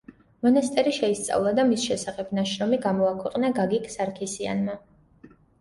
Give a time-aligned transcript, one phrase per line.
[0.45, 4.81] მონასტერი შეისწავლა და მის შესახებ ნაშრომი გამოაქვეყნა გაგიკ სარქისიანმა.